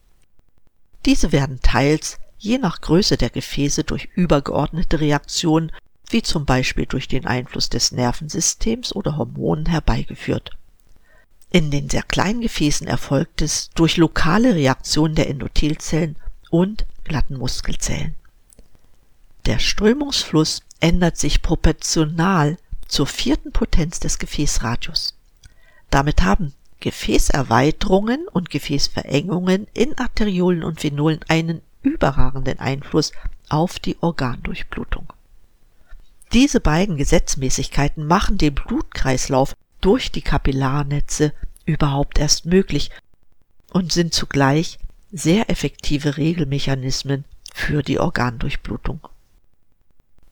Diese 1.05 1.33
werden 1.33 1.59
teils 1.61 2.17
je 2.37 2.59
nach 2.59 2.79
Größe 2.79 3.17
der 3.17 3.29
Gefäße 3.29 3.83
durch 3.83 4.07
übergeordnete 4.15 5.01
Reaktionen, 5.01 5.73
wie 6.09 6.21
zum 6.21 6.45
Beispiel 6.45 6.85
durch 6.85 7.09
den 7.09 7.27
Einfluss 7.27 7.67
des 7.67 7.91
Nervensystems 7.91 8.95
oder 8.95 9.17
Hormonen 9.17 9.65
herbeigeführt. 9.65 10.51
In 11.51 11.71
den 11.71 11.89
sehr 11.89 12.03
kleinen 12.03 12.39
Gefäßen 12.39 12.87
erfolgt 12.87 13.41
es 13.41 13.69
durch 13.75 13.97
lokale 13.97 14.55
Reaktionen 14.55 15.15
der 15.15 15.29
Endothelzellen 15.29 16.15
und 16.49 16.85
glatten 17.03 17.37
Muskelzellen. 17.37 18.15
Der 19.45 19.60
Strömungsfluss 19.60 20.62
ändert 20.79 21.17
sich 21.17 21.41
proportional 21.41 22.57
zur 22.88 23.07
vierten 23.07 23.51
Potenz 23.51 24.00
des 24.00 24.19
Gefäßradius. 24.19 25.15
Damit 25.89 26.24
haben 26.24 26.53
Gefäßerweiterungen 26.79 28.27
und 28.27 28.50
Gefäßverengungen 28.50 29.67
in 29.74 29.98
Arteriolen 29.98 30.63
und 30.63 30.83
Venolen 30.83 31.19
einen 31.27 31.62
überragenden 31.83 32.60
Einfluss 32.60 33.12
auf 33.50 33.79
die 33.79 33.98
Organdurchblutung. 34.01 35.12
Diese 36.33 36.60
beiden 36.60 36.98
Gesetzmäßigkeiten 36.98 38.05
machen 38.05 38.38
den 38.38 38.55
Blutkreislauf 38.55 39.55
durch 39.81 40.12
die 40.12 40.21
Kapillarnetze 40.21 41.33
überhaupt 41.65 42.19
erst 42.19 42.45
möglich 42.45 42.91
und 43.71 43.91
sind 43.91 44.13
zugleich 44.13 44.79
sehr 45.12 45.50
effektive 45.50 46.17
Regelmechanismen 46.17 47.25
für 47.53 47.83
die 47.83 48.00
Organdurchblutung. 48.00 49.01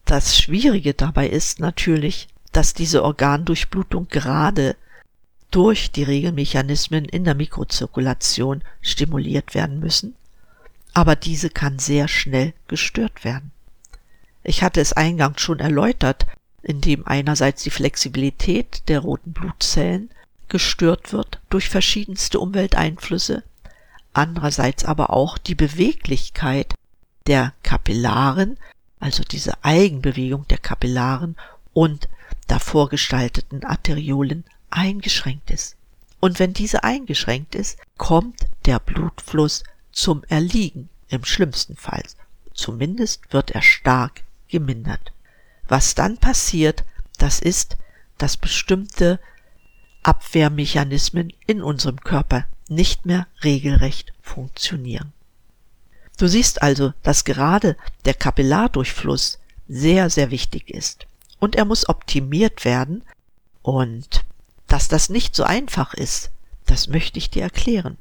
Das 0.10 0.39
Schwierige 0.39 0.96
dabei 0.96 1.30
ist 1.30 1.60
natürlich, 1.60 2.30
dass 2.51 2.74
diese 2.74 3.04
Organdurchblutung 3.04 4.08
gerade 4.08 4.75
durch 5.51 5.92
die 5.92 6.01
Regelmechanismen 6.01 7.06
in 7.06 7.25
der 7.25 7.36
Mikrozirkulation 7.36 8.63
stimuliert 8.82 9.54
werden 9.54 9.80
müssen, 9.80 10.16
aber 10.96 11.16
diese 11.16 11.51
kann 11.51 11.78
sehr 11.78 12.08
schnell 12.08 12.54
gestört 12.68 13.24
werden. 13.24 13.51
Ich 14.44 14.63
hatte 14.63 14.82
es 14.82 14.94
eingangs 14.94 15.42
schon 15.42 15.60
erläutert, 15.60 16.25
indem 16.63 17.06
einerseits 17.06 17.62
die 17.62 17.70
Flexibilität 17.70 18.82
der 18.88 19.01
roten 19.01 19.32
Blutzellen 19.32 20.10
gestört 20.48 21.13
wird 21.13 21.39
durch 21.51 21.70
verschiedenste 21.70 22.39
Umwelteinflüsse, 22.39 23.44
andererseits 24.13 24.86
aber 24.86 25.12
auch 25.12 25.38
die 25.38 25.54
Beweglichkeit 25.54 26.74
der 27.28 27.54
Kapillaren, 27.62 28.58
also 29.00 29.24
diese 29.24 29.63
Eigenbewegung 29.63 30.48
der 30.48 30.58
Kapillaren 30.58 31.36
und 31.74 32.10
davor 32.48 32.89
gestalteten 32.89 33.63
Arteriolen 33.63 34.44
eingeschränkt 34.70 35.51
ist. 35.51 35.75
Und 36.20 36.39
wenn 36.39 36.53
diese 36.53 36.84
eingeschränkt 36.84 37.56
ist, 37.56 37.77
kommt 37.98 38.48
der 38.65 38.79
Blutfluss 38.79 39.63
zum 39.91 40.24
Erliegen 40.25 40.89
im 41.08 41.24
schlimmsten 41.24 41.75
Fall. 41.75 42.03
Zumindest 42.53 43.32
wird 43.32 43.51
er 43.51 43.62
stark 43.62 44.24
gemindert. 44.50 45.13
Was 45.68 45.96
dann 45.96 46.18
passiert, 46.18 46.84
das 47.18 47.39
ist, 47.39 47.77
dass 48.18 48.36
bestimmte 48.36 49.20
Abwehrmechanismen 50.03 51.32
in 51.48 51.62
unserem 51.62 52.01
Körper 52.01 52.46
nicht 52.68 53.06
mehr 53.06 53.27
regelrecht 53.44 54.13
funktionieren. 54.22 55.13
Du 56.20 56.28
siehst 56.28 56.62
also, 56.62 56.92
dass 57.02 57.24
gerade 57.24 57.78
der 58.04 58.14
Kapillardurchfluss 58.14 59.40
sehr, 59.70 60.10
sehr 60.10 60.32
wichtig 60.32 60.70
ist. 60.70 61.08
Und 61.40 61.56
er 61.56 61.64
muss 61.64 61.88
optimiert 61.88 62.66
werden. 62.66 63.04
Und 63.62 64.26
dass 64.68 64.90
das 64.90 65.08
nicht 65.08 65.34
so 65.34 65.44
einfach 65.44 65.94
ist, 65.94 66.30
das 66.66 66.90
möchte 66.90 67.20
ich 67.20 67.30
dir 67.30 67.44
erklären. 67.44 67.98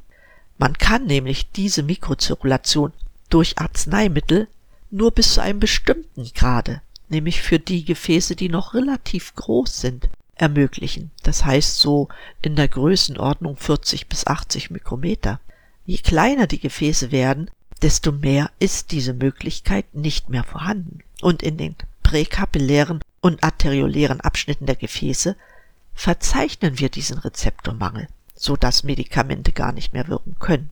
Man 0.58 0.76
kann 0.76 1.06
nämlich 1.06 1.52
diese 1.52 1.84
Mikrozirkulation 1.84 2.92
durch 3.30 3.56
Arzneimittel 3.58 4.48
nur 4.90 5.12
bis 5.12 5.34
zu 5.34 5.40
einem 5.40 5.60
bestimmten 5.60 6.24
Grade, 6.34 6.82
nämlich 7.08 7.40
für 7.40 7.60
die 7.60 7.84
Gefäße, 7.84 8.34
die 8.34 8.48
noch 8.48 8.74
relativ 8.74 9.36
groß 9.36 9.80
sind, 9.80 10.08
ermöglichen. 10.34 11.12
Das 11.22 11.44
heißt 11.44 11.78
so 11.78 12.08
in 12.42 12.56
der 12.56 12.66
Größenordnung 12.66 13.56
40 13.56 14.08
bis 14.08 14.26
80 14.26 14.72
Mikrometer. 14.72 15.38
Je 15.86 15.98
kleiner 15.98 16.48
die 16.48 16.58
Gefäße 16.58 17.12
werden, 17.12 17.48
desto 17.82 18.12
mehr 18.12 18.50
ist 18.58 18.92
diese 18.92 19.14
Möglichkeit 19.14 19.94
nicht 19.94 20.28
mehr 20.28 20.44
vorhanden. 20.44 21.00
Und 21.20 21.42
in 21.42 21.56
den 21.56 21.76
präkapillären 22.02 23.00
und 23.20 23.42
arteriolären 23.42 24.20
Abschnitten 24.20 24.66
der 24.66 24.76
Gefäße 24.76 25.36
verzeichnen 25.94 26.78
wir 26.78 26.88
diesen 26.88 27.18
Rezeptormangel, 27.18 28.08
so 28.34 28.56
dass 28.56 28.84
Medikamente 28.84 29.52
gar 29.52 29.72
nicht 29.72 29.92
mehr 29.92 30.08
wirken 30.08 30.36
können. 30.38 30.70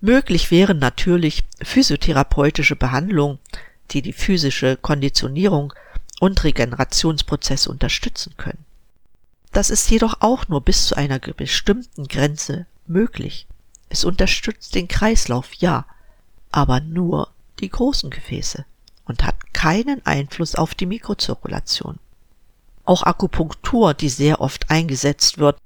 Möglich 0.00 0.50
wären 0.50 0.78
natürlich 0.78 1.44
physiotherapeutische 1.62 2.74
Behandlungen, 2.74 3.38
die 3.92 4.02
die 4.02 4.12
physische 4.12 4.76
Konditionierung 4.76 5.72
und 6.18 6.42
Regenerationsprozesse 6.42 7.70
unterstützen 7.70 8.34
können. 8.36 8.64
Das 9.52 9.70
ist 9.70 9.90
jedoch 9.90 10.16
auch 10.20 10.48
nur 10.48 10.60
bis 10.60 10.86
zu 10.88 10.96
einer 10.96 11.18
bestimmten 11.18 12.08
Grenze 12.08 12.66
möglich. 12.86 13.46
Es 13.90 14.04
unterstützt 14.04 14.74
den 14.74 14.88
Kreislauf, 14.88 15.52
ja, 15.54 15.84
aber 16.52 16.80
nur 16.80 17.28
die 17.60 17.70
großen 17.70 18.10
Gefäße 18.10 18.64
und 19.06 19.24
hat 19.24 19.52
keinen 19.52 20.04
Einfluss 20.06 20.54
auf 20.54 20.74
die 20.74 20.86
Mikrozirkulation. 20.86 21.98
Auch 22.84 23.02
Akupunktur, 23.02 23.94
die 23.94 24.08
sehr 24.08 24.40
oft 24.40 24.70
eingesetzt 24.70 25.38
wird, 25.38 25.58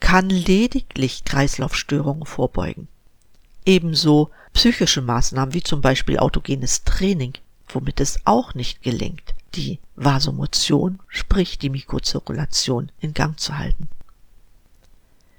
kann 0.00 0.30
lediglich 0.30 1.24
Kreislaufstörungen 1.24 2.26
vorbeugen. 2.26 2.88
Ebenso 3.64 4.30
psychische 4.52 5.02
Maßnahmen 5.02 5.54
wie 5.54 5.62
zum 5.62 5.80
Beispiel 5.80 6.18
autogenes 6.18 6.84
Training, 6.84 7.34
womit 7.68 8.00
es 8.00 8.18
auch 8.24 8.54
nicht 8.54 8.82
gelingt, 8.82 9.34
die 9.54 9.78
Vasomotion, 9.96 10.98
sprich 11.08 11.58
die 11.58 11.70
Mikrozirkulation, 11.70 12.90
in 13.00 13.14
Gang 13.14 13.38
zu 13.38 13.58
halten. 13.58 13.88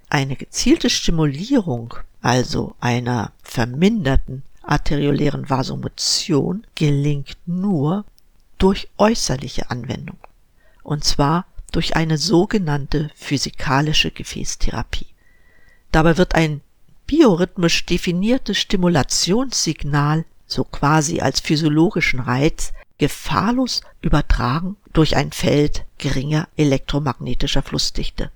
Eine 0.10 0.36
gezielte 0.36 0.90
Stimulierung, 0.90 1.96
also 2.22 2.76
einer 2.80 3.32
verminderten 3.42 4.44
arteriolären 4.64 5.50
Vasomotion, 5.50 6.66
gelingt 6.76 7.38
nur 7.46 8.06
durch 8.58 8.90
äußerliche 8.98 9.70
Anwendung 9.70 10.18
und 10.84 11.04
zwar 11.04 11.46
durch 11.72 11.96
eine 11.96 12.18
sogenannte 12.18 13.10
physikalische 13.16 14.12
Gefäßtherapie. 14.12 15.08
Dabei 15.92 16.18
wird 16.18 16.36
ein 16.36 16.62
biorhythmisch 17.08 17.86
definiertes 17.86 18.58
Stimulationssignal, 18.58 20.26
so 20.46 20.64
quasi 20.64 21.20
als 21.20 21.40
physiologischen 21.40 22.20
Reiz, 22.20 22.74
gefahrlos 23.00 23.82
übertragen 24.02 24.78
durch 24.94 25.16
ein 25.16 25.32
Feld 25.32 25.86
geringer 25.98 26.48
elektromagnetischer 26.58 27.64
Flussdichte. 27.64 28.30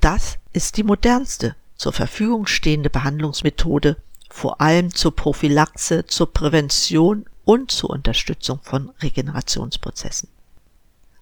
Das 0.00 0.38
ist 0.52 0.76
die 0.76 0.84
modernste 0.84 1.56
zur 1.76 1.92
Verfügung 1.92 2.46
stehende 2.46 2.88
Behandlungsmethode, 2.88 3.96
vor 4.30 4.60
allem 4.60 4.92
zur 4.94 5.14
Prophylaxe, 5.14 6.06
zur 6.06 6.32
Prävention 6.32 7.26
und 7.44 7.70
zur 7.70 7.90
Unterstützung 7.90 8.60
von 8.62 8.90
Regenerationsprozessen. 9.00 10.28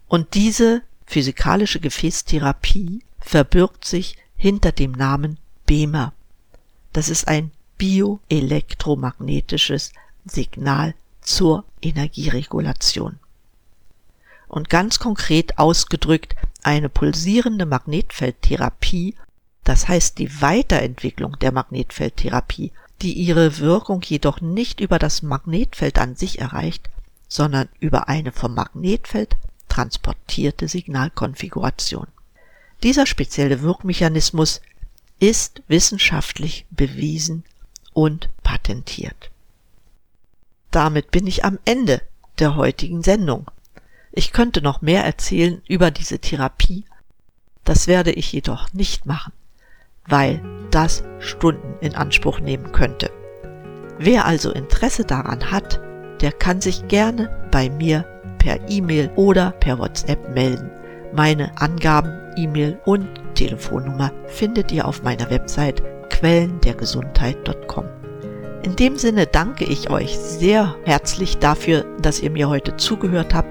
Und 0.06 0.34
diese 0.34 0.82
physikalische 1.06 1.80
Gefäßtherapie 1.80 3.02
verbirgt 3.18 3.86
sich 3.86 4.16
hinter 4.36 4.72
dem 4.72 4.92
Namen 4.92 5.38
BEMER. 5.66 6.12
Das 6.92 7.08
ist 7.08 7.26
ein 7.28 7.50
bioelektromagnetisches 7.78 9.92
Signal 10.24 10.94
zur 11.20 11.64
Energieregulation. 11.80 13.18
Und 14.48 14.68
ganz 14.70 14.98
konkret 14.98 15.58
ausgedrückt 15.58 16.34
eine 16.62 16.88
pulsierende 16.88 17.66
Magnetfeldtherapie, 17.66 19.14
das 19.64 19.88
heißt 19.88 20.18
die 20.18 20.40
Weiterentwicklung 20.40 21.38
der 21.38 21.52
Magnetfeldtherapie, 21.52 22.72
die 23.02 23.12
ihre 23.12 23.58
Wirkung 23.58 24.02
jedoch 24.02 24.40
nicht 24.40 24.80
über 24.80 24.98
das 24.98 25.22
Magnetfeld 25.22 25.98
an 25.98 26.16
sich 26.16 26.40
erreicht, 26.40 26.88
sondern 27.28 27.68
über 27.80 28.08
eine 28.08 28.32
vom 28.32 28.54
Magnetfeld 28.54 29.36
transportierte 29.68 30.66
Signalkonfiguration. 30.66 32.06
Dieser 32.82 33.06
spezielle 33.06 33.62
Wirkmechanismus 33.62 34.60
ist 35.20 35.62
wissenschaftlich 35.68 36.66
bewiesen 36.70 37.44
und 37.92 38.28
patentiert. 38.42 39.30
Damit 40.70 41.10
bin 41.10 41.26
ich 41.26 41.44
am 41.44 41.58
Ende 41.64 42.02
der 42.38 42.56
heutigen 42.56 43.02
Sendung. 43.02 43.50
Ich 44.12 44.32
könnte 44.32 44.62
noch 44.62 44.80
mehr 44.80 45.04
erzählen 45.04 45.62
über 45.68 45.90
diese 45.90 46.18
Therapie, 46.18 46.84
das 47.64 47.86
werde 47.86 48.12
ich 48.12 48.32
jedoch 48.32 48.72
nicht 48.72 49.06
machen, 49.06 49.32
weil 50.08 50.40
das 50.70 51.02
Stunden 51.18 51.74
in 51.80 51.94
Anspruch 51.94 52.40
nehmen 52.40 52.72
könnte. 52.72 53.10
Wer 53.98 54.26
also 54.26 54.52
Interesse 54.52 55.04
daran 55.04 55.50
hat, 55.50 55.80
der 56.20 56.32
kann 56.32 56.60
sich 56.60 56.86
gerne 56.88 57.30
bei 57.50 57.70
mir 57.70 58.04
per 58.38 58.58
E-Mail 58.68 59.10
oder 59.16 59.52
per 59.60 59.78
WhatsApp 59.78 60.34
melden. 60.34 60.70
Meine 61.12 61.50
Angaben, 61.60 62.12
E-Mail 62.36 62.78
und 62.84 63.08
Telefonnummer 63.34 64.12
findet 64.26 64.70
ihr 64.72 64.86
auf 64.86 65.02
meiner 65.02 65.30
Website 65.30 65.82
quellendergesundheit.com. 66.10 67.84
In 68.62 68.76
dem 68.76 68.96
Sinne 68.96 69.26
danke 69.26 69.64
ich 69.64 69.90
euch 69.90 70.18
sehr 70.18 70.74
herzlich 70.84 71.38
dafür, 71.38 71.84
dass 72.00 72.20
ihr 72.20 72.30
mir 72.30 72.48
heute 72.48 72.76
zugehört 72.76 73.34
habt. 73.34 73.48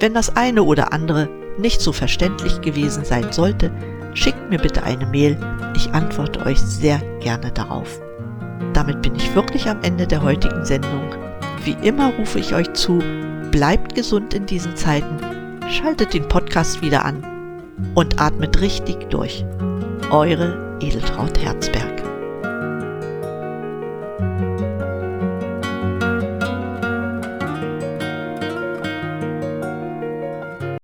Wenn 0.00 0.14
das 0.14 0.36
eine 0.36 0.62
oder 0.62 0.92
andere 0.92 1.28
nicht 1.58 1.80
so 1.80 1.92
verständlich 1.92 2.60
gewesen 2.60 3.04
sein 3.04 3.32
sollte, 3.32 3.70
schickt 4.16 4.50
mir 4.50 4.58
bitte 4.58 4.82
eine 4.82 5.06
Mail. 5.06 5.36
Ich 5.76 5.92
antworte 5.92 6.44
euch 6.46 6.58
sehr 6.58 6.98
gerne 7.20 7.52
darauf. 7.52 8.00
Damit 8.72 9.02
bin 9.02 9.14
ich 9.14 9.34
wirklich 9.34 9.68
am 9.68 9.82
Ende 9.82 10.06
der 10.06 10.22
heutigen 10.22 10.64
Sendung. 10.64 11.14
Wie 11.64 11.76
immer 11.86 12.12
rufe 12.14 12.38
ich 12.38 12.54
euch 12.54 12.72
zu, 12.72 13.02
bleibt 13.50 13.94
gesund 13.94 14.34
in 14.34 14.46
diesen 14.46 14.76
Zeiten, 14.76 15.18
schaltet 15.70 16.14
den 16.14 16.28
Podcast 16.28 16.82
wieder 16.82 17.04
an 17.04 17.22
und 17.94 18.20
atmet 18.20 18.60
richtig 18.60 19.10
durch. 19.10 19.44
Eure 20.10 20.78
Edeltraut 20.80 21.38
Herzberg. 21.38 21.95